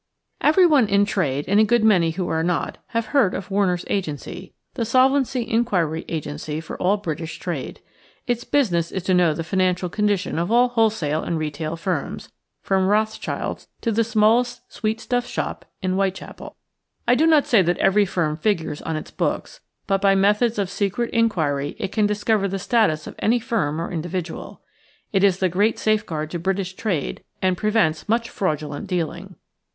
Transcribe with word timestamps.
VERYONE 0.41 0.87
in 0.89 1.05
trade 1.05 1.45
and 1.47 1.59
a 1.59 1.63
good 1.63 1.83
many 1.83 2.09
who 2.09 2.27
are 2.27 2.41
not 2.41 2.79
have 2.87 3.05
heard 3.13 3.35
of 3.35 3.51
Werner's 3.51 3.85
Agency, 3.87 4.51
the 4.73 4.83
Solvency 4.83 5.47
Inquiry 5.47 6.05
Agency 6.09 6.59
for 6.59 6.75
all 6.81 6.97
British 6.97 7.37
trade. 7.37 7.81
Its 8.25 8.43
business 8.43 8.91
is 8.91 9.03
to 9.03 9.13
know 9.13 9.35
the 9.35 9.43
financial 9.43 9.89
condition 9.89 10.39
of 10.39 10.51
all 10.51 10.69
wholesale 10.69 11.21
and 11.21 11.37
retail 11.37 11.75
firms, 11.75 12.29
from 12.63 12.87
Rothschild's 12.87 13.67
to 13.81 13.91
the 13.91 14.03
smallest 14.03 14.61
sweetstuff 14.71 15.27
shop 15.27 15.65
in 15.83 15.93
Whitechapel. 15.93 16.55
I 17.07 17.13
do 17.13 17.27
not 17.27 17.45
say 17.45 17.61
that 17.61 17.77
every 17.77 18.07
firm 18.07 18.37
figures 18.37 18.81
on 18.81 18.95
its 18.95 19.11
books, 19.11 19.59
but 19.85 20.01
by 20.01 20.15
methods 20.15 20.57
of 20.57 20.71
secret 20.71 21.11
inquiry 21.11 21.75
it 21.77 21.91
can 21.91 22.07
discover 22.07 22.47
the 22.47 22.57
status 22.57 23.05
of 23.05 23.13
any 23.19 23.37
firm 23.39 23.79
or 23.79 23.91
individual. 23.91 24.61
It 25.13 25.23
is 25.23 25.37
the 25.37 25.47
great 25.47 25.77
safeguard 25.77 26.31
to 26.31 26.39
British 26.39 26.73
trade 26.73 27.23
and 27.39 27.55
prevents 27.55 28.09
much 28.09 28.31
fraudulent 28.31 28.87
dealing. 28.87 29.35